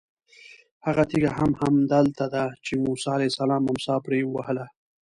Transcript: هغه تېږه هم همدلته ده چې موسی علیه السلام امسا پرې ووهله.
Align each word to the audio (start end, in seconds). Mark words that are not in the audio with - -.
هغه 0.85 1.03
تېږه 1.09 1.31
هم 1.37 1.51
همدلته 1.61 2.25
ده 2.33 2.43
چې 2.65 2.71
موسی 2.83 3.07
علیه 3.15 3.31
السلام 3.31 3.63
امسا 3.71 3.95
پرې 4.05 4.19
ووهله. 4.25 4.65